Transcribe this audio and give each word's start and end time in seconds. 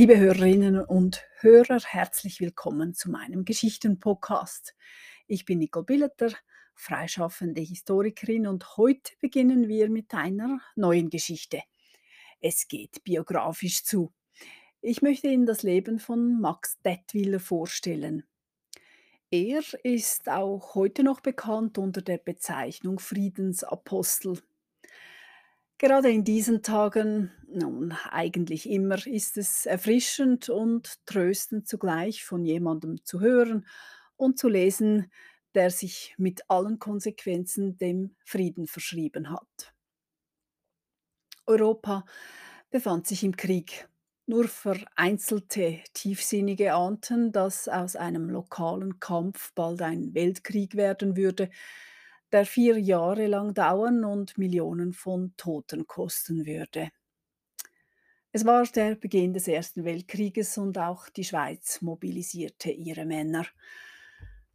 Liebe 0.00 0.16
Hörerinnen 0.16 0.80
und 0.80 1.26
Hörer, 1.40 1.78
herzlich 1.78 2.40
willkommen 2.40 2.94
zu 2.94 3.10
meinem 3.10 3.44
Geschichtenpodcast. 3.44 4.74
Ich 5.26 5.44
bin 5.44 5.58
Nicole 5.58 5.84
Billeter, 5.84 6.32
freischaffende 6.74 7.60
Historikerin 7.60 8.46
und 8.46 8.78
heute 8.78 9.12
beginnen 9.20 9.68
wir 9.68 9.90
mit 9.90 10.14
einer 10.14 10.58
neuen 10.74 11.10
Geschichte. 11.10 11.60
Es 12.40 12.66
geht 12.66 13.04
biografisch 13.04 13.84
zu. 13.84 14.10
Ich 14.80 15.02
möchte 15.02 15.28
Ihnen 15.28 15.44
das 15.44 15.64
Leben 15.64 15.98
von 15.98 16.40
Max 16.40 16.80
Dettwiller 16.80 17.38
vorstellen. 17.38 18.24
Er 19.30 19.60
ist 19.82 20.30
auch 20.30 20.74
heute 20.76 21.04
noch 21.04 21.20
bekannt 21.20 21.76
unter 21.76 22.00
der 22.00 22.16
Bezeichnung 22.16 23.00
Friedensapostel. 23.00 24.38
Gerade 25.80 26.10
in 26.10 26.24
diesen 26.24 26.62
Tagen, 26.62 27.32
nun 27.48 27.92
eigentlich 28.10 28.68
immer, 28.68 29.06
ist 29.06 29.38
es 29.38 29.64
erfrischend 29.64 30.50
und 30.50 30.98
tröstend 31.06 31.66
zugleich 31.66 32.22
von 32.22 32.44
jemandem 32.44 33.02
zu 33.02 33.20
hören 33.20 33.66
und 34.18 34.38
zu 34.38 34.50
lesen, 34.50 35.10
der 35.54 35.70
sich 35.70 36.14
mit 36.18 36.42
allen 36.50 36.78
Konsequenzen 36.78 37.78
dem 37.78 38.14
Frieden 38.26 38.66
verschrieben 38.66 39.30
hat. 39.30 39.72
Europa 41.46 42.04
befand 42.68 43.06
sich 43.06 43.24
im 43.24 43.34
Krieg. 43.34 43.88
Nur 44.26 44.48
vereinzelte 44.48 45.78
Tiefsinnige 45.94 46.74
ahnten, 46.74 47.32
dass 47.32 47.68
aus 47.68 47.96
einem 47.96 48.28
lokalen 48.28 49.00
Kampf 49.00 49.54
bald 49.54 49.80
ein 49.80 50.12
Weltkrieg 50.12 50.74
werden 50.74 51.16
würde, 51.16 51.48
der 52.32 52.46
vier 52.46 52.78
Jahre 52.78 53.26
lang 53.26 53.54
dauern 53.54 54.04
und 54.04 54.38
Millionen 54.38 54.92
von 54.92 55.34
Toten 55.36 55.86
kosten 55.86 56.46
würde. 56.46 56.90
Es 58.32 58.44
war 58.44 58.64
der 58.64 58.94
Beginn 58.94 59.32
des 59.32 59.48
Ersten 59.48 59.84
Weltkrieges 59.84 60.56
und 60.56 60.78
auch 60.78 61.08
die 61.08 61.24
Schweiz 61.24 61.82
mobilisierte 61.82 62.70
ihre 62.70 63.04
Männer. 63.04 63.44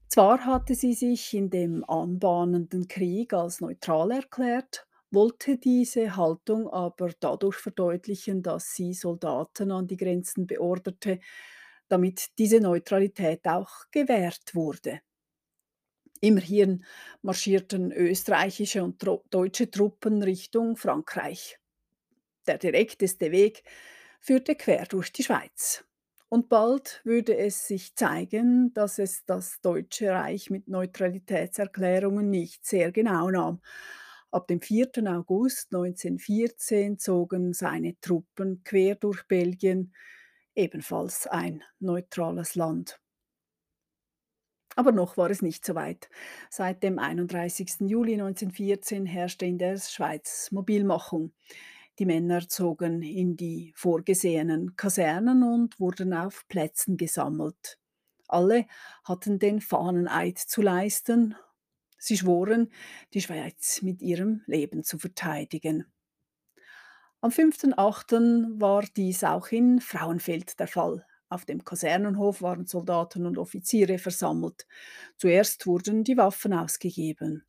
Zwar 0.07 0.45
hatte 0.45 0.75
sie 0.75 0.93
sich 0.93 1.33
in 1.33 1.49
dem 1.49 1.83
anbahnenden 1.83 2.87
Krieg 2.87 3.33
als 3.33 3.59
neutral 3.59 4.11
erklärt, 4.11 4.87
wollte 5.11 5.57
diese 5.57 6.15
Haltung 6.15 6.69
aber 6.69 7.11
dadurch 7.19 7.57
verdeutlichen, 7.57 8.41
dass 8.41 8.75
sie 8.75 8.93
Soldaten 8.93 9.71
an 9.71 9.87
die 9.87 9.97
Grenzen 9.97 10.47
beorderte, 10.47 11.19
damit 11.89 12.37
diese 12.37 12.61
Neutralität 12.61 13.45
auch 13.45 13.85
gewährt 13.91 14.55
wurde. 14.55 15.01
Immerhin 16.25 16.83
marschierten 17.21 17.91
österreichische 17.91 18.83
und 18.83 18.99
deutsche 19.29 19.69
Truppen 19.69 20.23
Richtung 20.23 20.75
Frankreich. 20.75 21.59
Der 22.47 22.57
direkteste 22.57 23.31
Weg 23.31 23.61
führte 24.21 24.55
quer 24.55 24.87
durch 24.87 25.11
die 25.11 25.21
Schweiz. 25.21 25.85
Und 26.27 26.49
bald 26.49 27.01
würde 27.03 27.37
es 27.37 27.67
sich 27.67 27.93
zeigen, 27.93 28.73
dass 28.73 28.97
es 28.97 29.23
das 29.25 29.61
Deutsche 29.61 30.09
Reich 30.09 30.49
mit 30.49 30.67
Neutralitätserklärungen 30.67 32.27
nicht 32.27 32.65
sehr 32.65 32.91
genau 32.91 33.29
nahm. 33.29 33.61
Ab 34.31 34.47
dem 34.47 34.61
4. 34.61 34.89
August 35.05 35.75
1914 35.75 36.97
zogen 36.97 37.53
seine 37.53 37.99
Truppen 38.01 38.63
quer 38.63 38.95
durch 38.95 39.27
Belgien, 39.27 39.93
ebenfalls 40.55 41.27
ein 41.27 41.63
neutrales 41.77 42.55
Land. 42.55 42.99
Aber 44.75 44.91
noch 44.91 45.15
war 45.15 45.29
es 45.29 45.41
nicht 45.41 45.65
so 45.65 45.73
weit. 45.73 46.09
Seit 46.49 46.83
dem 46.83 46.99
31. 46.99 47.81
Juli 47.81 48.13
1914 48.13 49.05
herrschte 49.05 49.45
in 49.45 49.57
der 49.57 49.77
Schweiz 49.77 50.51
Mobilmachung. 50.51 51.31
Die 51.97 52.05
Männer 52.05 52.49
zogen 52.49 53.01
in 53.01 53.37
die 53.37 53.71
vorgesehenen 53.75 54.75
Kasernen 54.75 55.43
und 55.43 55.79
wurden 55.79 56.13
auf 56.13 56.45
Plätzen 56.49 56.97
gesammelt. 56.97 57.79
Alle 58.27 58.65
hatten 59.05 59.39
den 59.39 59.61
Fahneneid 59.61 60.37
zu 60.37 60.61
leisten. 60.61 61.35
Sie 61.97 62.17
schworen, 62.17 62.69
die 63.13 63.21
Schweiz 63.21 63.81
mit 63.81 64.01
ihrem 64.01 64.41
Leben 64.45 64.83
zu 64.83 64.97
verteidigen. 64.97 65.85
Am 67.21 67.31
5.8. 67.31 68.59
war 68.59 68.83
dies 68.95 69.23
auch 69.23 69.47
in 69.47 69.79
Frauenfeld 69.79 70.59
der 70.59 70.67
Fall. 70.67 71.05
Auf 71.29 71.45
dem 71.45 71.63
Kasernenhof 71.63 72.41
waren 72.41 72.65
Soldaten 72.65 73.25
und 73.25 73.37
Offiziere 73.37 73.97
versammelt. 73.97 74.67
Zuerst 75.17 75.65
wurden 75.65 76.03
die 76.03 76.17
Waffen 76.17 76.53
ausgegeben. 76.53 77.43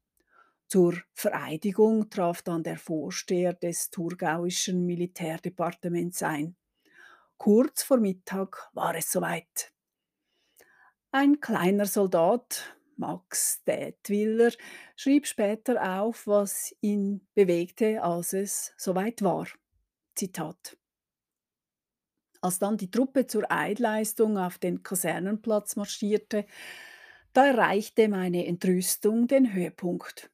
Zur 0.68 0.94
Vereidigung 1.12 2.10
traf 2.10 2.42
dann 2.42 2.64
der 2.64 2.78
Vorsteher 2.78 3.52
des 3.52 3.90
thurgauischen 3.90 4.84
Militärdepartements 4.84 6.22
ein. 6.22 6.56
Kurz 7.36 7.82
vor 7.82 7.98
Mittag 7.98 8.68
war 8.72 8.94
es 8.96 9.12
soweit. 9.12 9.72
Ein 11.12 11.40
kleiner 11.40 11.86
Soldat, 11.86 12.76
Max 12.96 13.62
Detwiller, 13.64 14.52
schrieb 14.96 15.26
später 15.26 16.00
auf, 16.00 16.26
was 16.26 16.74
ihn 16.80 17.26
bewegte, 17.34 18.02
als 18.02 18.32
es 18.32 18.74
soweit 18.76 19.22
war. 19.22 19.46
Zitat. 20.14 20.76
Als 22.46 22.60
dann 22.60 22.76
die 22.76 22.92
Truppe 22.92 23.26
zur 23.26 23.50
Eidleistung 23.50 24.38
auf 24.38 24.58
den 24.58 24.84
Kasernenplatz 24.84 25.74
marschierte, 25.74 26.46
da 27.32 27.44
erreichte 27.44 28.08
meine 28.08 28.46
Entrüstung 28.46 29.26
den 29.26 29.52
Höhepunkt. 29.52 30.30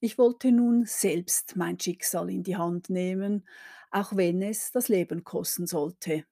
Ich 0.00 0.16
wollte 0.16 0.50
nun 0.50 0.86
selbst 0.86 1.56
mein 1.56 1.78
Schicksal 1.78 2.30
in 2.30 2.42
die 2.42 2.56
Hand 2.56 2.88
nehmen, 2.88 3.46
auch 3.90 4.16
wenn 4.16 4.40
es 4.40 4.70
das 4.72 4.88
Leben 4.88 5.24
kosten 5.24 5.66
sollte. 5.66 6.24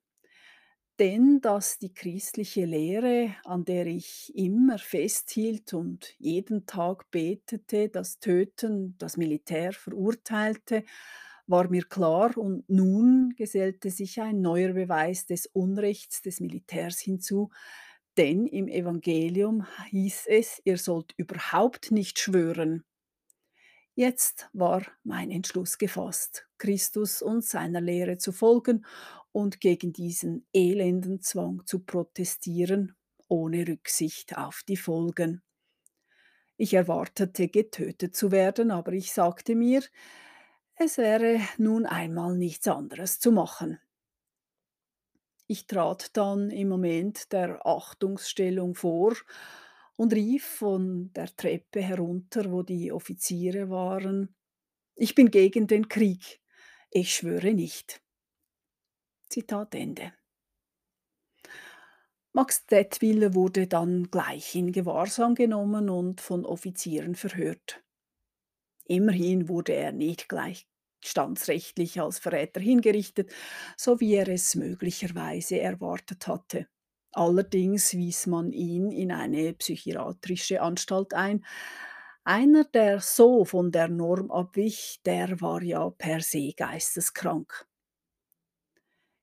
Denn 0.99 1.43
dass 1.43 1.79
die 1.79 1.93
christliche 1.93 2.65
Lehre, 2.65 3.35
an 3.45 3.67
der 3.67 3.87
ich 3.87 4.33
immer 4.35 4.79
festhielt 4.79 5.75
und 5.75 6.15
jeden 6.19 6.65
Tag 6.65 7.11
betete, 7.11 7.91
das 7.91 8.21
Töten, 8.21 8.97
das 8.97 9.19
Militär 9.19 9.73
verurteilte, 9.73 10.85
war 11.50 11.69
mir 11.69 11.84
klar 11.84 12.37
und 12.38 12.69
nun 12.69 13.34
gesellte 13.37 13.91
sich 13.91 14.21
ein 14.21 14.41
neuer 14.41 14.72
Beweis 14.72 15.27
des 15.27 15.47
Unrechts 15.47 16.22
des 16.22 16.41
Militärs 16.41 17.00
hinzu, 17.00 17.50
denn 18.16 18.47
im 18.47 18.69
Evangelium 18.69 19.66
hieß 19.89 20.25
es, 20.28 20.60
ihr 20.65 20.78
sollt 20.78 21.12
überhaupt 21.16 21.91
nicht 21.91 22.19
schwören. 22.19 22.84
Jetzt 23.94 24.49
war 24.53 24.83
mein 25.05 25.31
Entschluss 25.31 25.77
gefasst, 25.77 26.49
Christus 26.59 27.22
und 27.22 27.44
seiner 27.44 27.81
Lehre 27.81 28.19
zu 28.19 28.33
folgen 28.33 28.87
und 29.33 29.60
gegen 29.60 29.93
diesen 29.93 30.47
elenden 30.53 31.21
Zwang 31.21 31.66
zu 31.66 31.81
protestieren, 31.81 32.97
ohne 33.28 33.66
Rücksicht 33.69 34.39
auf 34.39 34.62
die 34.66 34.77
Folgen. 34.77 35.43
Ich 36.56 36.75
erwartete, 36.75 37.49
getötet 37.49 38.15
zu 38.15 38.31
werden, 38.31 38.71
aber 38.71 38.93
ich 38.93 39.12
sagte 39.12 39.55
mir, 39.55 39.83
es 40.83 40.97
wäre 40.97 41.41
nun 41.59 41.85
einmal 41.85 42.39
nichts 42.39 42.67
anderes 42.67 43.21
zu 43.21 43.33
machen. 43.33 43.79
Ich 45.47 45.67
trat 45.67 46.17
dann 46.17 46.49
im 46.51 46.71
Moment 46.71 47.33
der 47.33 47.67
Achtungsstellung 47.67 48.75
vor 48.75 49.15
und 49.97 50.15
rief 50.15 50.47
von 50.47 51.13
der 51.13 51.37
Treppe 51.37 51.83
herunter, 51.83 52.51
wo 52.51 52.63
die 52.63 52.93
Offiziere 52.93 53.69
waren, 53.69 54.35
ich 54.95 55.15
bin 55.15 55.31
gegen 55.31 55.67
den 55.67 55.89
Krieg, 55.89 56.41
ich 56.91 57.15
schwöre 57.15 57.53
nicht. 57.53 58.01
Zitat 59.29 59.75
Ende. 59.75 60.15
Max 62.33 62.65
Detwiller 62.65 63.35
wurde 63.35 63.67
dann 63.67 64.11
gleich 64.11 64.55
in 64.55 64.73
Gewahrsam 64.73 65.35
genommen 65.35 65.91
und 65.91 66.23
von 66.23 66.47
Offizieren 66.47 67.17
verhört. 67.17 67.83
Immerhin 68.87 69.49
wurde 69.49 69.75
er 69.75 69.93
nicht 69.93 70.28
gleich 70.28 70.70
standsrechtlich 71.05 72.01
als 72.01 72.19
Verräter 72.19 72.61
hingerichtet, 72.61 73.33
so 73.77 74.01
wie 74.01 74.15
er 74.15 74.29
es 74.29 74.55
möglicherweise 74.55 75.61
erwartet 75.61 76.27
hatte. 76.27 76.67
Allerdings 77.13 77.93
wies 77.95 78.27
man 78.27 78.53
ihn 78.53 78.91
in 78.93 79.11
eine 79.13 79.53
psychiatrische 79.55 80.63
Anstalt 80.63 81.13
ein. 81.15 81.45
Einer, 82.25 82.65
der 82.65 83.01
so 83.01 83.45
von 83.45 83.73
der 83.73 83.89
Norm 83.89 84.31
abwich, 84.31 85.01
der 85.05 85.41
war 85.41 85.63
ja 85.63 85.91
per 85.91 86.21
se 86.21 86.53
geisteskrank. 86.57 87.67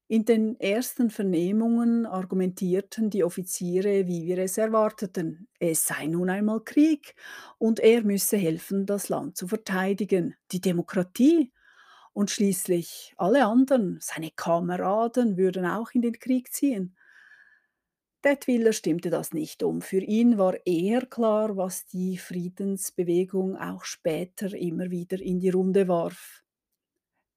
In 0.10 0.24
den 0.24 0.58
ersten 0.60 1.10
Vernehmungen 1.10 2.06
argumentierten 2.06 3.10
die 3.10 3.26
Offiziere, 3.26 4.08
wie 4.08 4.26
wir 4.26 4.38
es 4.38 4.58
erwarteten. 4.58 5.50
Es 5.60 5.86
sei 5.86 6.08
nun 6.08 6.30
einmal 6.30 6.62
Krieg 6.64 7.14
und 7.58 7.82
er 7.82 8.04
müsse 8.04 8.38
helfen, 8.38 8.86
das 8.86 9.10
Land 9.10 9.36
zu 9.36 9.50
verteidigen. 9.50 10.36
Die 10.54 10.62
Demokratie 10.62 11.52
und 12.18 12.31
schließlich 12.31 13.14
alle 13.18 13.46
anderen, 13.46 14.00
seine 14.02 14.31
Kameraden, 14.31 15.38
würden 15.38 15.68
auch 15.68 15.92
in 15.92 16.02
den 16.02 16.18
Krieg 16.18 16.52
ziehen. 16.52 16.98
Detwiller 18.25 18.74
stimmte 18.74 19.12
das 19.12 19.34
nicht 19.34 19.62
um. 19.62 19.84
Für 19.84 20.02
ihn 20.02 20.40
war 20.40 20.56
eher 20.66 21.06
klar, 21.06 21.58
was 21.58 21.86
die 21.86 22.18
Friedensbewegung 22.18 23.56
auch 23.56 23.84
später 23.84 24.52
immer 24.56 24.90
wieder 24.90 25.22
in 25.22 25.40
die 25.40 25.52
Runde 25.52 25.88
warf. 25.88 26.44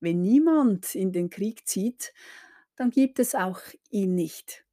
Wenn 0.00 0.22
niemand 0.22 0.94
in 0.94 1.12
den 1.12 1.28
Krieg 1.28 1.68
zieht, 1.68 2.14
dann 2.76 2.88
gibt 2.88 3.18
es 3.18 3.34
auch 3.34 3.60
ihn 3.90 4.14
nicht. 4.14 4.64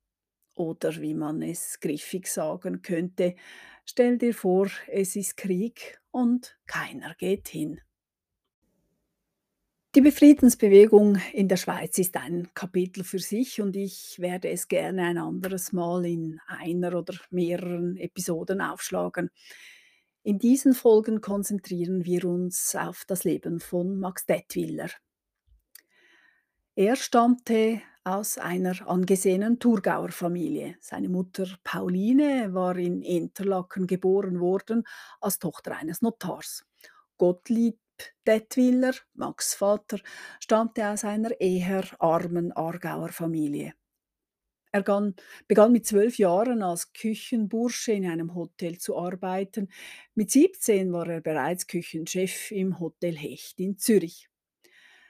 Oder 0.56 1.02
wie 1.02 1.16
man 1.16 1.42
es 1.42 1.82
griffig 1.82 2.28
sagen 2.28 2.82
könnte, 2.82 3.36
stell 3.84 4.18
dir 4.18 4.34
vor, 4.34 4.70
es 4.88 5.18
ist 5.18 5.36
Krieg 5.36 6.00
und 6.12 6.58
keiner 6.66 7.14
geht 7.16 7.50
hin. 7.50 7.82
Die 9.98 10.02
Befriedensbewegung 10.04 11.18
in 11.34 11.48
der 11.48 11.58
Schweiz 11.58 11.98
ist 11.98 12.18
ein 12.18 12.50
Kapitel 12.54 13.04
für 13.04 13.18
sich 13.18 13.62
und 13.62 13.76
ich 13.76 14.20
werde 14.20 14.48
es 14.48 14.68
gerne 14.68 15.02
ein 15.02 15.18
anderes 15.18 15.74
Mal 15.74 16.06
in 16.06 16.40
einer 16.46 16.94
oder 16.94 17.16
mehreren 17.32 17.98
Episoden 17.98 18.62
aufschlagen. 18.62 19.32
In 20.22 20.38
diesen 20.38 20.76
Folgen 20.76 21.20
konzentrieren 21.20 22.06
wir 22.06 22.26
uns 22.26 22.76
auf 22.76 23.06
das 23.08 23.24
Leben 23.24 23.60
von 23.60 24.00
Max 24.00 24.28
Detwiller. 24.28 24.92
Er 26.76 26.96
stammte 26.96 27.82
aus 28.04 28.38
einer 28.38 28.88
angesehenen 28.88 29.58
Thurgauer 29.58 30.10
Familie. 30.10 30.76
Seine 30.80 31.10
Mutter 31.10 31.48
Pauline 31.64 32.54
war 32.54 32.78
in 32.78 33.02
Interlaken 33.02 33.88
geboren 33.88 34.40
worden 34.40 34.84
als 35.22 35.40
Tochter 35.40 35.76
eines 35.76 36.04
Notars. 36.04 36.68
Gottlieb 37.18 37.80
Detwiller, 38.26 38.94
Max 39.14 39.54
Vater, 39.54 40.00
stammte 40.40 40.88
aus 40.88 41.04
einer 41.04 41.40
eher 41.40 41.86
armen 42.00 42.52
Aargauer 42.52 43.10
Familie. 43.10 43.74
Er 44.72 44.84
begann, 45.48 45.72
mit 45.72 45.86
zwölf 45.86 46.18
Jahren 46.18 46.62
als 46.62 46.94
Küchenbursche 46.94 47.94
in 47.94 48.06
einem 48.06 48.36
Hotel 48.36 48.78
zu 48.78 48.98
arbeiten. 48.98 49.70
Mit 50.14 50.30
17 50.30 50.92
war 50.92 51.08
er 51.08 51.22
bereits 51.22 51.68
Küchenchef 51.68 52.52
im 52.52 52.80
Hotel 52.80 53.16
Hecht 53.18 53.60
in 53.60 53.78
Zürich. 53.78 54.30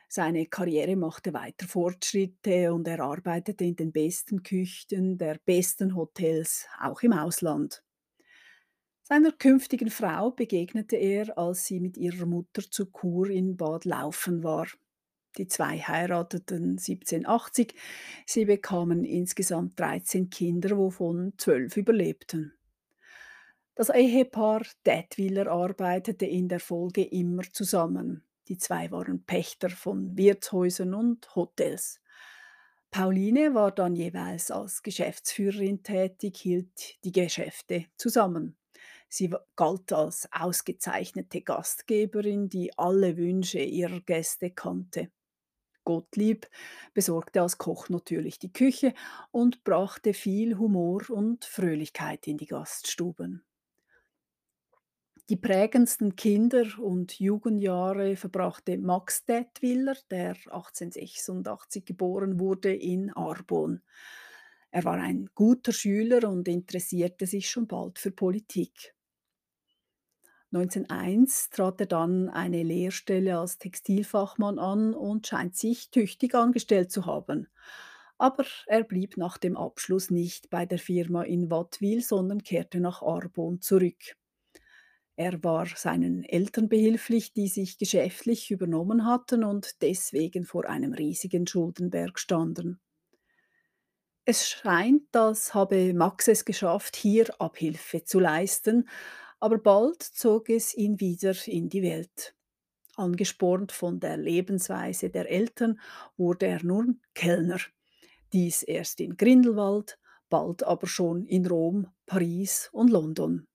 Seine 0.10 0.46
Karriere 0.46 0.96
machte 0.96 1.34
weiter 1.34 1.68
Fortschritte 1.68 2.74
und 2.74 2.88
er 2.88 3.02
arbeitete 3.02 3.66
in 3.66 3.76
den 3.76 3.92
besten 3.92 4.42
Küchen 4.42 5.18
der 5.18 5.38
besten 5.44 5.96
Hotels, 5.96 6.66
auch 6.80 7.02
im 7.02 7.12
Ausland. 7.12 7.84
Seiner 9.10 9.32
künftigen 9.32 9.90
Frau 9.90 10.32
begegnete 10.32 10.98
er, 10.98 11.38
als 11.38 11.64
sie 11.64 11.80
mit 11.80 11.96
ihrer 11.96 12.26
Mutter 12.26 12.62
zu 12.70 12.88
Chur 12.88 13.30
in 13.30 13.56
Bad 13.56 13.86
Laufen 13.86 14.44
war. 14.44 14.68
Die 15.38 15.48
zwei 15.48 15.80
heirateten 15.80 16.72
1780. 16.72 17.74
Sie 18.26 18.44
bekamen 18.44 19.06
insgesamt 19.06 19.80
13 19.80 20.30
Kinder, 20.30 20.78
wovon 20.78 21.32
zwölf 21.38 21.78
überlebten. 21.78 22.52
Das 23.76 23.88
Ehepaar 23.88 24.64
Detwiller 24.86 25.48
arbeitete 25.48 26.26
in 26.26 26.50
der 26.50 26.60
Folge 26.60 27.06
immer 27.06 27.44
zusammen. 27.54 28.26
Die 28.50 28.58
zwei 28.58 28.92
waren 28.92 29.24
Pächter 29.24 29.70
von 29.70 30.18
Wirtshäusern 30.18 30.94
und 30.94 31.34
Hotels. 31.34 32.02
Pauline 32.92 33.54
war 33.54 33.72
dann 33.72 33.96
jeweils 33.96 34.52
als 34.52 34.84
Geschäftsführerin 34.84 35.82
tätig, 35.82 36.36
hielt 36.40 37.02
die 37.06 37.14
Geschäfte 37.14 37.86
zusammen. 37.96 38.58
Sie 39.10 39.34
galt 39.56 39.94
als 39.94 40.28
ausgezeichnete 40.32 41.42
Gastgeberin, 41.42 42.50
die 42.50 42.78
alle 42.78 43.18
Wünsche 43.18 43.60
ihrer 43.60 44.02
Gäste 44.02 44.52
kannte. 44.52 45.12
Gottlieb 45.86 46.50
besorgte 46.94 47.42
als 47.42 47.58
Koch 47.58 47.88
natürlich 47.88 48.40
die 48.40 48.52
Küche 48.52 48.94
und 49.32 49.64
brachte 49.64 50.14
viel 50.14 50.58
Humor 50.58 51.10
und 51.10 51.46
Fröhlichkeit 51.46 52.28
in 52.28 52.38
die 52.38 52.46
Gaststuben. 52.46 53.46
Die 55.30 55.38
prägendsten 55.38 56.16
Kinder- 56.16 56.80
und 56.80 57.20
Jugendjahre 57.20 58.18
verbrachte 58.18 58.78
Max 58.78 59.24
Detwiller, 59.26 59.96
der 60.10 60.36
1886 60.50 61.86
geboren 61.86 62.40
wurde, 62.40 62.74
in 62.74 63.12
Arbon. 63.12 63.82
Er 64.72 64.84
war 64.84 64.98
ein 64.98 65.30
guter 65.36 65.72
Schüler 65.72 66.30
und 66.30 66.48
interessierte 66.48 67.26
sich 67.28 67.50
schon 67.50 67.68
bald 67.68 68.00
für 68.00 68.12
Politik. 68.12 68.97
1901 70.52 71.50
trat 71.50 71.80
er 71.82 71.88
dann 71.88 72.30
eine 72.30 72.64
Lehrstelle 72.64 73.38
als 73.40 73.58
Textilfachmann 73.58 74.60
an 74.60 74.94
und 74.94 75.28
scheint 75.28 75.56
sich 75.56 75.90
tüchtig 75.92 76.36
angestellt 76.36 76.92
zu 76.92 77.06
haben. 77.06 77.48
Aber 78.18 78.46
er 78.68 78.84
blieb 78.84 79.18
nach 79.18 79.38
dem 79.38 79.58
Abschluss 79.58 80.10
nicht 80.12 80.50
bei 80.50 80.66
der 80.66 80.80
Firma 80.80 81.24
in 81.24 81.52
Wattwil, 81.52 82.02
sondern 82.02 82.44
kehrte 82.44 82.80
nach 82.80 83.02
Arbon 83.02 83.62
zurück. 83.62 84.16
Er 85.16 85.44
war 85.44 85.66
seinen 85.68 86.24
Eltern 86.24 86.70
behilflich, 86.70 87.34
die 87.34 87.50
sich 87.50 87.78
geschäftlich 87.78 88.50
übernommen 88.50 89.06
hatten 89.06 89.44
und 89.44 89.82
deswegen 89.82 90.46
vor 90.46 90.66
einem 90.70 90.94
riesigen 90.94 91.46
Schuldenberg 91.46 92.18
standen. 92.20 92.80
Es 94.26 94.48
scheint, 94.50 95.16
als 95.16 95.54
habe 95.54 95.94
Max 95.94 96.28
es 96.28 96.44
geschafft, 96.46 96.96
hier 96.98 97.28
Abhilfe 97.40 98.04
zu 98.04 98.20
leisten, 98.20 98.88
aber 99.40 99.58
bald 99.58 100.02
zog 100.04 100.50
es 100.50 100.76
ihn 100.76 101.00
wieder 101.00 101.36
in 101.46 101.70
die 101.70 101.84
Welt. 101.84 102.36
Angespornt 102.96 103.72
von 103.72 104.00
der 104.00 104.18
Lebensweise 104.18 105.10
der 105.10 105.30
Eltern 105.30 105.80
wurde 106.18 106.48
er 106.48 106.64
nun 106.64 107.02
Kellner. 107.14 107.60
Dies 108.34 108.64
erst 108.64 109.00
in 109.00 109.18
Grindelwald, 109.18 110.00
bald 110.30 110.64
aber 110.64 110.88
schon 110.88 111.26
in 111.26 111.46
Rom, 111.46 111.88
Paris 112.06 112.70
und 112.72 112.90
London. 112.90 113.48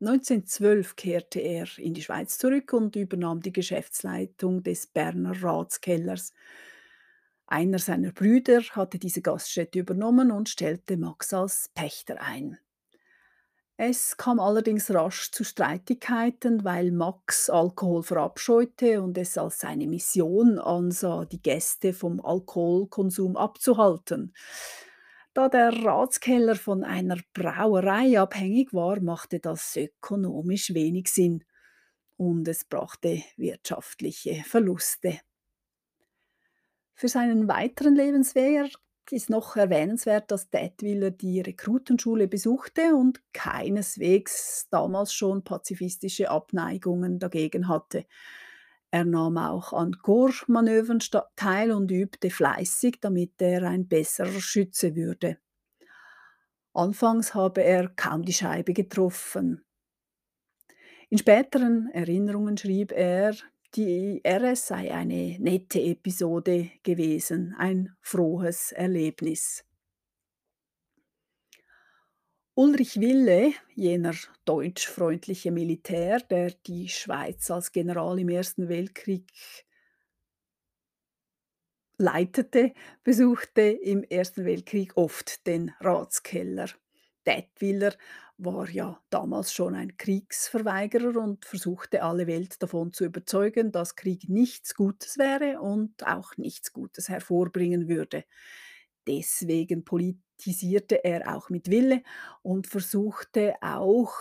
1912 0.00 0.94
kehrte 0.94 1.40
er 1.40 1.66
in 1.78 1.94
die 1.94 2.02
Schweiz 2.02 2.38
zurück 2.38 2.72
und 2.74 2.96
übernahm 2.96 3.40
die 3.40 3.52
Geschäftsleitung 3.52 4.62
des 4.62 4.86
Berner 4.86 5.42
Ratskellers. 5.42 6.32
Einer 7.46 7.78
seiner 7.78 8.12
Brüder 8.12 8.60
hatte 8.60 8.98
diese 8.98 9.22
Gaststätte 9.22 9.78
übernommen 9.78 10.30
und 10.30 10.48
stellte 10.50 10.96
Max 10.96 11.32
als 11.32 11.70
Pächter 11.74 12.20
ein. 12.20 12.58
Es 13.78 14.16
kam 14.16 14.40
allerdings 14.40 14.90
rasch 14.90 15.30
zu 15.32 15.44
Streitigkeiten, 15.44 16.64
weil 16.64 16.92
Max 16.92 17.50
Alkohol 17.50 18.02
verabscheute 18.02 19.02
und 19.02 19.18
es 19.18 19.36
als 19.36 19.58
seine 19.58 19.86
Mission 19.86 20.58
ansah, 20.58 21.26
die 21.26 21.42
Gäste 21.42 21.92
vom 21.92 22.24
Alkoholkonsum 22.24 23.36
abzuhalten. 23.36 24.32
Da 25.34 25.50
der 25.50 25.84
Ratskeller 25.84 26.56
von 26.56 26.84
einer 26.84 27.18
Brauerei 27.34 28.18
abhängig 28.18 28.72
war, 28.72 28.98
machte 29.00 29.40
das 29.40 29.76
ökonomisch 29.76 30.72
wenig 30.72 31.08
Sinn 31.08 31.44
und 32.16 32.48
es 32.48 32.64
brachte 32.64 33.22
wirtschaftliche 33.36 34.42
Verluste. 34.44 35.20
Für 36.94 37.08
seinen 37.08 37.46
weiteren 37.46 37.94
Lebensweg 37.94 38.72
ist 39.12 39.30
noch 39.30 39.56
erwähnenswert, 39.56 40.30
dass 40.30 40.50
Detwiller 40.50 41.10
die 41.10 41.40
Rekrutenschule 41.40 42.28
besuchte 42.28 42.94
und 42.94 43.20
keineswegs 43.32 44.68
damals 44.70 45.12
schon 45.12 45.44
pazifistische 45.44 46.30
Abneigungen 46.30 47.18
dagegen 47.18 47.68
hatte. 47.68 48.06
Er 48.90 49.04
nahm 49.04 49.36
auch 49.36 49.72
an 49.72 49.92
Chormanövern 50.02 51.00
teil 51.36 51.72
und 51.72 51.90
übte 51.90 52.30
fleißig, 52.30 52.98
damit 53.00 53.40
er 53.42 53.62
ein 53.64 53.88
besserer 53.88 54.40
Schütze 54.40 54.94
würde. 54.96 55.38
Anfangs 56.72 57.34
habe 57.34 57.62
er 57.62 57.88
kaum 57.88 58.22
die 58.22 58.32
Scheibe 58.32 58.72
getroffen. 58.72 59.64
In 61.08 61.18
späteren 61.18 61.88
Erinnerungen 61.92 62.56
schrieb 62.56 62.92
er, 62.92 63.34
die 63.74 64.22
RS 64.26 64.68
sei 64.68 64.94
eine 64.94 65.38
nette 65.38 65.80
Episode 65.80 66.70
gewesen, 66.82 67.54
ein 67.58 67.96
frohes 68.00 68.72
Erlebnis. 68.72 69.64
Ulrich 72.54 72.98
Wille, 73.00 73.52
jener 73.74 74.14
deutschfreundliche 74.46 75.50
Militär, 75.50 76.20
der 76.20 76.52
die 76.66 76.88
Schweiz 76.88 77.50
als 77.50 77.70
General 77.70 78.18
im 78.18 78.30
Ersten 78.30 78.68
Weltkrieg 78.68 79.30
leitete, 81.98 82.72
besuchte 83.04 83.62
im 83.62 84.04
Ersten 84.04 84.44
Weltkrieg 84.44 84.96
oft 84.96 85.46
den 85.46 85.72
Ratskeller. 85.80 86.68
Detwiller 87.26 87.94
war 88.38 88.68
ja 88.68 89.00
damals 89.10 89.52
schon 89.52 89.74
ein 89.74 89.96
Kriegsverweigerer 89.96 91.20
und 91.22 91.44
versuchte 91.46 92.02
alle 92.02 92.26
Welt 92.26 92.62
davon 92.62 92.92
zu 92.92 93.04
überzeugen, 93.04 93.72
dass 93.72 93.96
Krieg 93.96 94.28
nichts 94.28 94.74
Gutes 94.74 95.16
wäre 95.18 95.60
und 95.60 96.06
auch 96.06 96.36
nichts 96.36 96.72
Gutes 96.72 97.08
hervorbringen 97.08 97.88
würde. 97.88 98.24
Deswegen 99.06 99.84
politisierte 99.84 101.04
er 101.04 101.34
auch 101.36 101.48
mit 101.50 101.70
Wille 101.70 102.02
und 102.42 102.66
versuchte 102.66 103.54
auch 103.62 104.12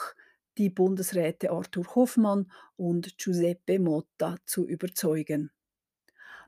die 0.57 0.69
Bundesräte 0.69 1.51
Arthur 1.51 1.95
Hoffmann 1.95 2.51
und 2.77 3.17
Giuseppe 3.17 3.79
Motta 3.79 4.37
zu 4.45 4.67
überzeugen. 4.67 5.51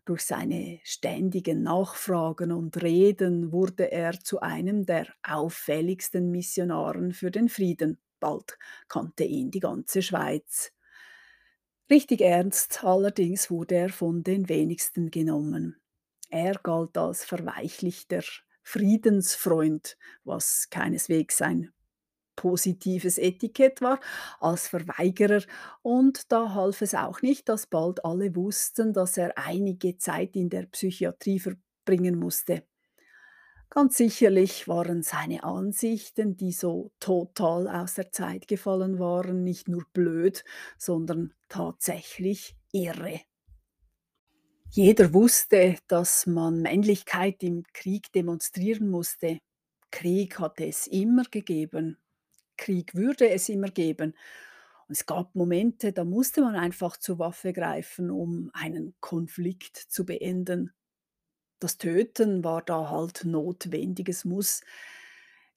Durch 0.07 0.21
seine 0.21 0.79
ständigen 0.85 1.63
Nachfragen 1.63 2.53
und 2.53 2.81
Reden 2.81 3.51
wurde 3.51 3.91
er 3.91 4.17
zu 4.17 4.39
einem 4.39 4.85
der 4.85 5.05
auffälligsten 5.21 6.31
Missionaren 6.31 7.11
für 7.11 7.29
den 7.29 7.49
Frieden. 7.49 7.99
Bald 8.21 8.57
kannte 8.87 9.25
ihn 9.25 9.51
die 9.51 9.59
ganze 9.59 10.01
Schweiz. 10.01 10.71
Richtig 11.89 12.21
ernst 12.21 12.85
allerdings 12.85 13.51
wurde 13.51 13.75
er 13.75 13.89
von 13.89 14.23
den 14.23 14.47
wenigsten 14.47 15.11
genommen. 15.11 15.75
Er 16.29 16.53
galt 16.53 16.97
als 16.97 17.25
verweichlichter 17.25 18.23
Friedensfreund, 18.63 19.97
was 20.23 20.69
keineswegs 20.69 21.41
ein 21.41 21.73
positives 22.37 23.17
Etikett 23.17 23.81
war, 23.81 23.99
als 24.39 24.69
Verweigerer. 24.69 25.43
Und 25.81 26.31
da 26.31 26.53
half 26.53 26.81
es 26.81 26.95
auch 26.95 27.21
nicht, 27.21 27.49
dass 27.49 27.67
bald 27.67 28.05
alle 28.05 28.33
wussten, 28.37 28.93
dass 28.93 29.17
er 29.17 29.37
einige 29.37 29.97
Zeit 29.97 30.37
in 30.37 30.49
der 30.49 30.67
Psychiatrie 30.67 31.39
verbringen 31.41 32.17
musste. 32.17 32.63
Ganz 33.69 33.97
sicherlich 33.97 34.69
waren 34.69 35.03
seine 35.03 35.43
Ansichten, 35.43 36.37
die 36.37 36.53
so 36.53 36.91
total 37.01 37.67
aus 37.67 37.95
der 37.95 38.11
Zeit 38.11 38.47
gefallen 38.47 38.97
waren, 38.97 39.43
nicht 39.43 39.67
nur 39.67 39.83
blöd, 39.91 40.45
sondern 40.77 41.33
tatsächlich 41.49 42.55
irre. 42.71 43.19
Jeder 44.71 45.13
wusste, 45.13 45.77
dass 45.87 46.25
man 46.27 46.61
Männlichkeit 46.61 47.43
im 47.43 47.63
Krieg 47.73 48.11
demonstrieren 48.13 48.89
musste. 48.89 49.39
Krieg 49.91 50.39
hatte 50.39 50.65
es 50.65 50.87
immer 50.87 51.23
gegeben. 51.23 51.97
Krieg 52.57 52.95
würde 52.95 53.29
es 53.29 53.49
immer 53.49 53.69
geben. 53.69 54.13
Und 54.87 54.93
es 54.93 55.05
gab 55.05 55.35
Momente, 55.35 55.93
da 55.93 56.05
musste 56.05 56.41
man 56.41 56.55
einfach 56.55 56.97
zur 56.97 57.19
Waffe 57.19 57.53
greifen, 57.53 58.09
um 58.11 58.49
einen 58.53 58.95
Konflikt 59.01 59.77
zu 59.77 60.05
beenden. 60.05 60.73
Das 61.59 61.77
Töten 61.77 62.43
war 62.43 62.61
da 62.63 62.89
halt 62.89 63.25
notwendiges 63.25 64.25
Muss. 64.25 64.61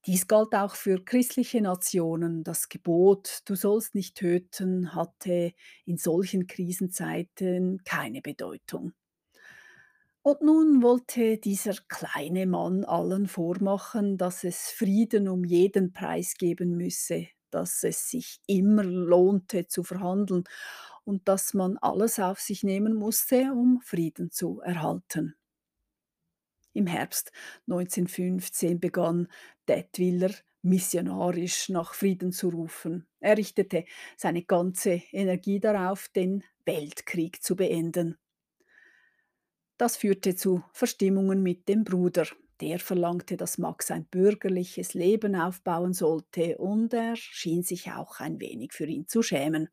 Dies 0.07 0.27
galt 0.29 0.55
auch 0.55 0.75
für 0.77 1.05
christliche 1.05 1.61
Nationen. 1.61 2.43
Das 2.43 2.69
Gebot, 2.71 3.43
du 3.45 3.55
sollst 3.55 3.95
nicht 3.95 4.17
töten, 4.17 4.95
hatte 4.95 5.53
in 5.85 5.99
solchen 5.99 6.47
Krisenzeiten 6.47 7.83
keine 7.85 8.23
Bedeutung. 8.23 8.95
Und 10.23 10.43
nun 10.43 10.83
wollte 10.83 11.39
dieser 11.39 11.75
kleine 11.89 12.47
Mann 12.47 12.85
allen 12.85 13.27
vormachen, 13.27 14.19
dass 14.19 14.45
es 14.45 14.71
Frieden 14.71 15.29
um 15.29 15.45
jeden 15.45 15.93
Preis 15.93 16.35
geben 16.35 16.77
müsse, 16.77 17.29
dass 17.51 17.83
es 17.85 18.11
sich 18.11 18.41
immer 18.47 18.85
lohnte 18.85 19.67
zu 19.67 19.83
verhandeln 19.83 20.45
und 21.05 21.27
dass 21.27 21.55
man 21.55 21.79
alles 21.79 22.19
auf 22.19 22.39
sich 22.39 22.63
nehmen 22.63 22.95
musste, 22.95 23.51
um 23.53 23.81
Frieden 23.83 24.31
zu 24.31 24.61
erhalten. 24.61 25.37
Im 26.75 26.87
Herbst 26.87 27.33
1915 27.67 28.79
begann 28.79 29.27
Detwiller 29.69 30.31
missionarisch 30.61 31.71
nach 31.71 31.95
Frieden 31.95 32.33
zu 32.33 32.51
rufen. 32.51 33.07
Er 33.21 33.39
richtete 33.39 33.87
seine 34.19 34.43
ganze 34.43 35.03
Energie 35.13 35.61
darauf, 35.61 36.09
den 36.09 36.45
Weltkrieg 36.67 37.43
zu 37.43 37.57
beenden. 37.57 38.19
Das 39.81 39.97
führte 39.97 40.37
zu 40.37 40.63
Verstimmungen 40.75 41.43
mit 41.43 41.67
dem 41.67 41.85
Bruder. 41.85 42.27
Der 42.61 42.79
verlangte, 42.79 43.39
dass 43.39 43.57
Max 43.57 43.91
ein 43.91 44.05
bürgerliches 44.05 44.93
Leben 44.93 45.35
aufbauen 45.35 45.95
sollte 45.95 46.59
und 46.59 46.93
er 46.93 47.17
schien 47.17 47.63
sich 47.63 47.91
auch 47.91 48.21
ein 48.21 48.39
wenig 48.41 48.75
für 48.75 48.85
ihn 48.85 49.09
zu 49.09 49.23
schämen. 49.23 49.71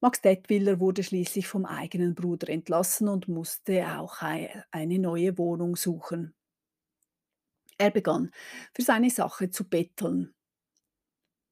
Max 0.00 0.22
Detwiller 0.22 0.80
wurde 0.80 1.02
schließlich 1.02 1.46
vom 1.46 1.66
eigenen 1.66 2.14
Bruder 2.14 2.48
entlassen 2.48 3.08
und 3.08 3.28
musste 3.28 3.98
auch 3.98 4.22
eine 4.22 4.98
neue 5.00 5.36
Wohnung 5.36 5.76
suchen. 5.76 6.34
Er 7.76 7.90
begann 7.90 8.30
für 8.72 8.80
seine 8.80 9.10
Sache 9.10 9.50
zu 9.50 9.68
betteln. 9.68 10.34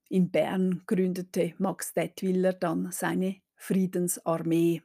In 0.09 0.31
Bern 0.31 0.85
gründete 0.87 1.53
Max 1.59 1.93
Detwiller 1.93 2.55
dann 2.55 2.91
seine 2.93 3.43
Friedensarmee. 3.57 4.81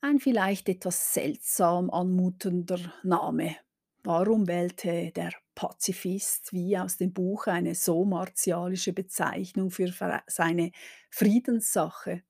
Ein 0.00 0.20
vielleicht 0.20 0.68
etwas 0.68 1.12
seltsam 1.14 1.90
anmutender 1.90 2.78
Name. 3.02 3.56
Warum 4.04 4.46
wählte 4.46 5.10
der 5.12 5.32
Pazifist 5.54 6.52
wie 6.52 6.78
aus 6.78 6.96
dem 6.96 7.12
Buch 7.12 7.46
eine 7.46 7.74
so 7.74 8.04
martialische 8.04 8.92
Bezeichnung 8.92 9.70
für 9.70 9.92
seine 10.26 10.70
Friedenssache? 11.10 12.22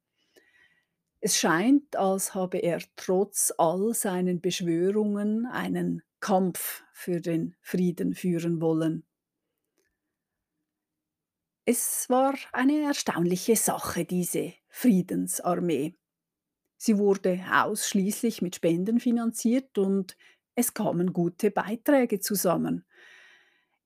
Es 1.20 1.36
scheint, 1.38 1.96
als 1.96 2.34
habe 2.34 2.58
er 2.58 2.80
trotz 2.96 3.52
all 3.58 3.92
seinen 3.92 4.40
Beschwörungen 4.40 5.44
einen 5.44 6.02
Kampf 6.20 6.84
für 6.94 7.20
den 7.20 7.54
Frieden 7.60 8.14
führen 8.14 8.60
wollen. 8.62 9.04
Es 11.64 12.08
war 12.08 12.34
eine 12.52 12.80
erstaunliche 12.82 13.54
Sache, 13.56 14.04
diese 14.04 14.54
Friedensarmee. 14.68 15.96
Sie 16.78 16.98
wurde 16.98 17.40
ausschließlich 17.52 18.42
mit 18.42 18.56
Spenden 18.56 19.00
finanziert 19.00 19.78
und 19.78 20.16
es 20.54 20.74
kamen 20.74 21.12
gute 21.12 21.50
Beiträge 21.50 22.20
zusammen. 22.20 22.84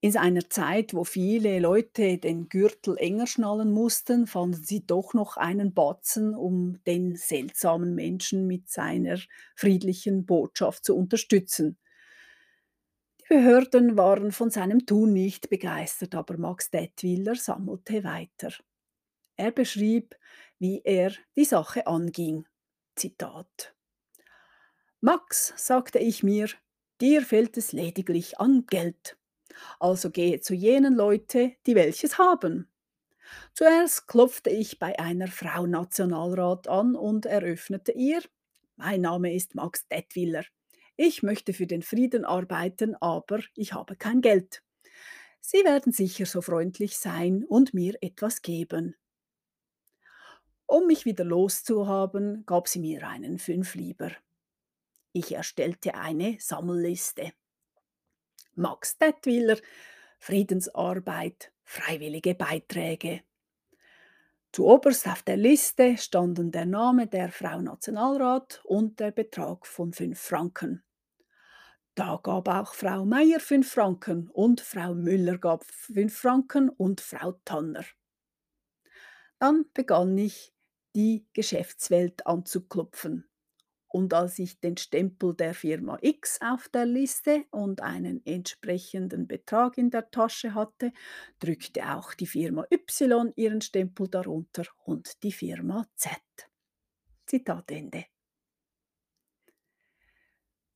In 0.02 0.16
einer 0.18 0.48
Zeit, 0.50 0.92
wo 0.94 1.04
viele 1.04 1.58
Leute 1.58 2.18
den 2.18 2.48
Gürtel 2.50 2.96
enger 2.98 3.26
schnallen 3.26 3.70
mussten, 3.72 4.26
fanden 4.26 4.62
sie 4.62 4.86
doch 4.86 5.12
noch 5.14 5.36
einen 5.38 5.72
Batzen, 5.74 6.34
um 6.34 6.82
den 6.84 7.16
seltsamen 7.16 7.94
Menschen 7.94 8.46
mit 8.46 8.68
seiner 8.70 9.18
friedlichen 9.56 10.24
Botschaft 10.26 10.84
zu 10.86 10.96
unterstützen. 10.96 11.78
Die 13.22 13.34
Behörden 13.34 13.96
waren 13.96 14.30
von 14.30 14.50
seinem 14.50 14.84
Tun 14.84 15.14
nicht 15.14 15.48
begeistert, 15.48 16.14
aber 16.14 16.36
Max 16.36 16.70
Detwiller 16.70 17.34
sammelte 17.34 18.04
weiter. 18.04 18.52
Er 19.36 19.52
beschrieb, 19.52 20.16
wie 20.58 20.82
er 20.84 21.12
die 21.36 21.44
Sache 21.46 21.86
anging. 21.86 22.46
Zitat. 22.96 23.74
Max, 25.00 25.54
sagte 25.56 25.98
ich 25.98 26.22
mir, 26.22 26.48
dir 27.00 27.22
fehlt 27.22 27.56
es 27.56 27.72
lediglich 27.72 28.38
an 28.38 28.66
Geld. 28.66 29.16
Also 29.78 30.10
gehe 30.10 30.40
zu 30.40 30.54
jenen 30.54 30.94
Leute, 30.94 31.52
die 31.66 31.74
welches 31.74 32.18
haben. 32.18 32.68
Zuerst 33.54 34.08
klopfte 34.08 34.50
ich 34.50 34.78
bei 34.78 34.98
einer 34.98 35.28
Frau 35.28 35.66
Nationalrat 35.66 36.68
an 36.68 36.94
und 36.96 37.26
eröffnete 37.26 37.92
ihr, 37.92 38.22
mein 38.76 39.02
Name 39.02 39.34
ist 39.34 39.54
Max 39.54 39.86
Detwiller. 39.88 40.44
Ich 40.96 41.22
möchte 41.22 41.52
für 41.52 41.66
den 41.66 41.82
Frieden 41.82 42.24
arbeiten, 42.24 42.94
aber 42.96 43.40
ich 43.54 43.72
habe 43.72 43.96
kein 43.96 44.20
Geld. 44.20 44.62
Sie 45.40 45.64
werden 45.64 45.92
sicher 45.92 46.26
so 46.26 46.42
freundlich 46.42 46.98
sein 46.98 47.44
und 47.44 47.72
mir 47.72 47.94
etwas 48.02 48.42
geben. 48.42 48.96
Um 50.70 50.86
mich 50.86 51.04
wieder 51.04 51.24
loszuhaben, 51.24 52.46
gab 52.46 52.68
sie 52.68 52.78
mir 52.78 53.08
einen 53.08 53.40
Fünflieber. 53.40 54.12
Ich 55.10 55.34
erstellte 55.34 55.96
eine 55.96 56.36
Sammelliste. 56.38 57.32
Max 58.54 58.96
Detwiller, 58.96 59.56
Friedensarbeit, 60.20 61.50
freiwillige 61.64 62.36
Beiträge. 62.36 63.22
Zuoberst 64.52 65.08
auf 65.08 65.24
der 65.24 65.38
Liste 65.38 65.98
standen 65.98 66.52
der 66.52 66.66
Name 66.66 67.08
der 67.08 67.32
Frau 67.32 67.60
Nationalrat 67.60 68.60
und 68.62 69.00
der 69.00 69.10
Betrag 69.10 69.66
von 69.66 69.92
5 69.92 70.20
Franken. 70.20 70.84
Da 71.96 72.20
gab 72.22 72.46
auch 72.46 72.74
Frau 72.74 73.04
Meier 73.04 73.40
5 73.40 73.68
Franken 73.68 74.28
und 74.28 74.60
Frau 74.60 74.94
Müller 74.94 75.38
gab 75.38 75.64
5 75.64 76.16
Franken 76.16 76.68
und 76.68 77.00
Frau 77.00 77.32
Tanner. 77.44 77.84
Dann 79.40 79.64
begann 79.74 80.16
ich, 80.16 80.52
die 80.94 81.26
Geschäftswelt 81.32 82.26
anzuklopfen. 82.26 83.26
Und 83.92 84.14
als 84.14 84.38
ich 84.38 84.60
den 84.60 84.76
Stempel 84.76 85.34
der 85.34 85.52
Firma 85.52 85.98
X 86.00 86.38
auf 86.40 86.68
der 86.68 86.86
Liste 86.86 87.44
und 87.50 87.80
einen 87.80 88.24
entsprechenden 88.24 89.26
Betrag 89.26 89.78
in 89.78 89.90
der 89.90 90.10
Tasche 90.12 90.54
hatte, 90.54 90.92
drückte 91.40 91.92
auch 91.96 92.14
die 92.14 92.26
Firma 92.26 92.64
Y 92.72 93.32
ihren 93.34 93.60
Stempel 93.60 94.06
darunter 94.06 94.64
und 94.84 95.20
die 95.24 95.32
Firma 95.32 95.86
Z. 95.96 96.12
Zitat 97.26 97.70
Ende. 97.72 98.06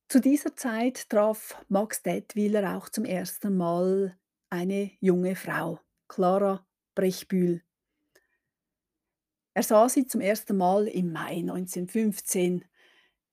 Zu 0.09 0.19
dieser 0.21 0.55
Zeit 0.55 1.09
traf 1.09 1.57
Max 1.67 2.03
Detwiller 2.03 2.77
auch 2.77 2.89
zum 2.89 3.05
ersten 3.05 3.57
Mal 3.57 4.17
eine 4.49 4.91
junge 4.99 5.35
Frau, 5.35 5.79
Clara 6.07 6.65
Brechbühl. 6.95 7.64
Er 9.55 9.63
sah 9.63 9.89
sie 9.89 10.05
zum 10.05 10.21
ersten 10.21 10.57
Mal 10.57 10.87
im 10.87 11.11
Mai 11.11 11.37
1915 11.37 12.65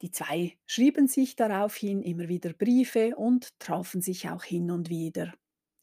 die 0.03 0.11
zwei 0.11 0.59
schrieben 0.67 1.07
sich 1.07 1.37
daraufhin 1.37 2.03
immer 2.03 2.29
wieder 2.29 2.53
Briefe 2.53 3.15
und 3.17 3.59
trafen 3.61 4.03
sich 4.03 4.29
auch 4.29 4.43
hin 4.43 4.73
und 4.73 4.89
wieder. 4.89 5.33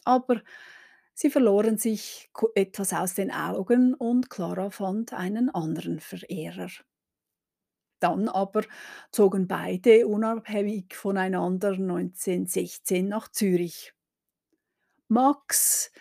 Aber 0.04 0.42
sie 1.14 1.30
verloren 1.30 1.78
sich 1.78 2.30
etwas 2.54 2.92
aus 2.94 3.14
den 3.14 3.32
Augen 3.32 3.94
und 3.94 4.30
Clara 4.30 4.72
fand 4.72 5.14
einen 5.14 5.50
anderen 5.50 6.02
Verehrer. 6.02 6.70
Dann 8.02 8.28
aber 8.28 8.64
zogen 9.12 9.48
beide 9.48 10.06
unabhängig 10.06 10.94
voneinander 10.96 11.72
1916 11.72 13.08
nach 13.08 13.30
Zürich. 13.30 13.94
Max 15.08 15.92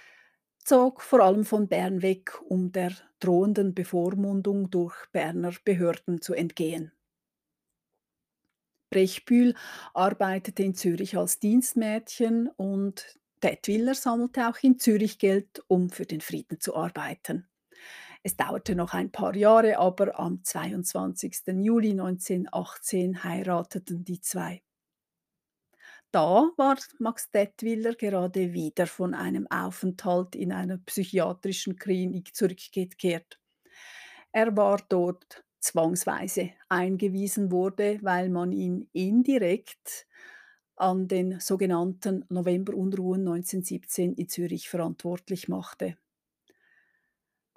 zog 0.68 1.00
vor 1.00 1.20
allem 1.20 1.46
von 1.46 1.66
Bern 1.66 2.02
weg, 2.02 2.38
um 2.42 2.72
der 2.72 2.92
drohenden 3.20 3.74
Bevormundung 3.74 4.70
durch 4.70 4.94
Berner 5.12 5.54
Behörden 5.64 6.20
zu 6.20 6.34
entgehen. 6.34 6.92
Brechbühl 8.90 9.54
arbeitete 9.94 10.62
in 10.62 10.74
Zürich 10.74 11.16
als 11.16 11.38
Dienstmädchen 11.38 12.48
und 12.48 13.18
Detwiller 13.42 13.94
sammelte 13.94 14.46
auch 14.46 14.58
in 14.62 14.78
Zürich 14.78 15.18
Geld, 15.18 15.62
um 15.68 15.88
für 15.88 16.04
den 16.04 16.20
Frieden 16.20 16.60
zu 16.60 16.76
arbeiten. 16.76 17.48
Es 18.22 18.36
dauerte 18.36 18.74
noch 18.74 18.92
ein 18.92 19.10
paar 19.10 19.34
Jahre, 19.36 19.78
aber 19.78 20.18
am 20.18 20.44
22. 20.44 21.46
Juli 21.46 21.92
1918 21.92 23.24
heirateten 23.24 24.04
die 24.04 24.20
zwei. 24.20 24.62
Da 26.12 26.50
war 26.56 26.76
Max 26.98 27.30
Dettwiller 27.30 27.94
gerade 27.94 28.52
wieder 28.52 28.86
von 28.86 29.14
einem 29.14 29.46
Aufenthalt 29.50 30.36
in 30.36 30.52
einer 30.52 30.78
psychiatrischen 30.78 31.76
Klinik 31.76 32.34
zurückgekehrt. 32.34 33.38
Er 34.32 34.56
war 34.56 34.80
dort 34.88 35.44
zwangsweise 35.60 36.52
eingewiesen 36.68 37.50
wurde, 37.52 37.98
weil 38.02 38.30
man 38.30 38.52
ihn 38.52 38.88
indirekt 38.92 40.06
an 40.76 41.08
den 41.08 41.40
sogenannten 41.40 42.24
Novemberunruhen 42.28 43.22
1917 43.22 44.14
in 44.14 44.28
Zürich 44.28 44.68
verantwortlich 44.68 45.48
machte. 45.48 45.96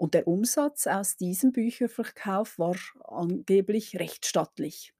Und 0.00 0.14
der 0.14 0.26
Umsatz 0.26 0.86
aus 0.86 1.18
diesem 1.18 1.52
Bücherverkauf 1.52 2.58
war 2.58 2.74
angeblich 3.04 3.98
recht 3.98 4.24
stattlich. 4.24 4.94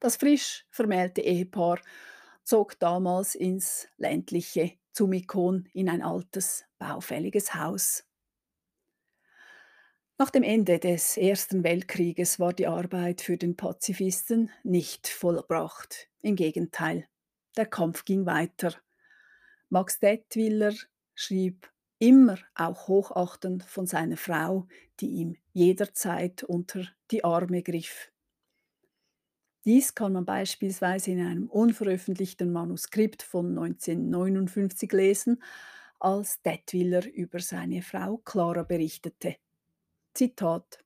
Das 0.00 0.16
frisch 0.16 0.66
vermählte 0.70 1.20
Ehepaar 1.20 1.80
zog 2.42 2.76
damals 2.80 3.36
ins 3.36 3.86
ländliche 3.96 4.72
Zumikon 4.90 5.68
in 5.72 5.88
ein 5.88 6.02
altes, 6.02 6.64
baufälliges 6.78 7.54
Haus. 7.54 8.04
Nach 10.18 10.30
dem 10.30 10.42
Ende 10.42 10.80
des 10.80 11.16
Ersten 11.16 11.62
Weltkrieges 11.62 12.40
war 12.40 12.52
die 12.52 12.66
Arbeit 12.66 13.20
für 13.20 13.36
den 13.36 13.56
Pazifisten 13.56 14.50
nicht 14.64 15.06
vollbracht. 15.06 16.08
Im 16.22 16.34
Gegenteil, 16.34 17.06
der 17.56 17.66
Kampf 17.66 18.04
ging 18.04 18.26
weiter. 18.26 18.74
Max 19.68 20.00
Dettwiller 20.00 20.74
schrieb 21.14 21.72
immer 22.04 22.36
auch 22.54 22.86
hochachtend 22.86 23.64
von 23.64 23.86
seiner 23.86 24.18
Frau, 24.18 24.66
die 25.00 25.08
ihm 25.08 25.36
jederzeit 25.52 26.42
unter 26.42 26.84
die 27.10 27.24
Arme 27.24 27.62
griff. 27.62 28.12
Dies 29.64 29.94
kann 29.94 30.12
man 30.12 30.26
beispielsweise 30.26 31.12
in 31.12 31.26
einem 31.26 31.48
unveröffentlichten 31.48 32.52
Manuskript 32.52 33.22
von 33.22 33.56
1959 33.58 34.92
lesen, 34.92 35.42
als 35.98 36.42
Dettwiller 36.42 37.10
über 37.10 37.40
seine 37.40 37.80
Frau 37.80 38.18
Clara 38.18 38.64
berichtete. 38.64 39.36
Zitat 40.12 40.84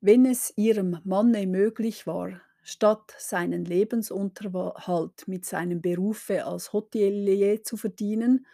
Wenn 0.00 0.24
es 0.24 0.52
ihrem 0.54 1.00
Manne 1.02 1.48
möglich 1.48 2.06
war, 2.06 2.40
statt 2.62 3.12
seinen 3.18 3.64
Lebensunterhalt 3.64 5.26
mit 5.26 5.44
seinem 5.44 5.82
Berufe 5.82 6.44
als 6.44 6.72
Hotelier 6.72 7.64
zu 7.64 7.76
verdienen, 7.76 8.46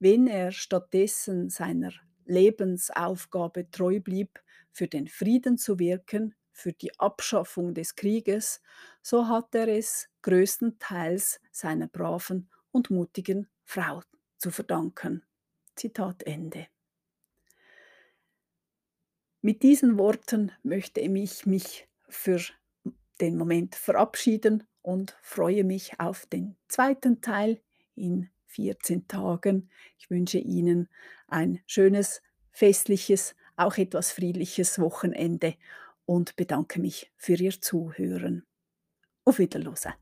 wenn 0.00 0.26
er 0.26 0.50
stattdessen 0.50 1.50
seiner 1.50 1.92
Lebensaufgabe 2.24 3.70
treu 3.70 4.00
blieb, 4.00 4.40
für 4.72 4.88
den 4.88 5.08
Frieden 5.08 5.58
zu 5.58 5.78
wirken, 5.78 6.34
für 6.52 6.72
die 6.72 6.98
Abschaffung 6.98 7.74
des 7.74 7.94
Krieges, 7.96 8.60
so 9.02 9.28
hat 9.28 9.54
er 9.54 9.68
es 9.68 10.08
größtenteils 10.22 11.40
seiner 11.52 11.86
braven 11.86 12.50
und 12.72 12.90
mutigen 12.90 13.48
Frau 13.64 14.02
zu 14.38 14.50
verdanken. 14.50 15.24
Zitat 15.76 16.22
Ende. 16.24 16.66
Mit 19.42 19.62
diesen 19.62 19.96
Worten 19.96 20.52
möchte 20.62 21.00
ich 21.00 21.46
mich 21.46 21.88
für 22.08 22.40
den 23.20 23.36
Moment 23.38 23.74
verabschieden 23.74 24.66
und 24.82 25.16
freue 25.22 25.64
mich 25.64 25.98
auf 25.98 26.26
den 26.26 26.56
zweiten 26.68 27.20
Teil 27.22 27.62
in 27.94 28.30
14 28.50 29.08
Tagen. 29.08 29.70
Ich 29.98 30.10
wünsche 30.10 30.38
Ihnen 30.38 30.88
ein 31.28 31.60
schönes, 31.66 32.22
festliches, 32.50 33.34
auch 33.56 33.76
etwas 33.78 34.12
friedliches 34.12 34.78
Wochenende 34.78 35.54
und 36.04 36.36
bedanke 36.36 36.80
mich 36.80 37.12
für 37.16 37.34
Ihr 37.34 37.60
Zuhören. 37.60 38.44
Auf 39.24 39.38
Wiederhören. 39.38 39.94